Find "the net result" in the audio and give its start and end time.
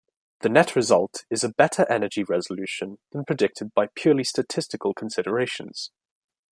0.39-1.25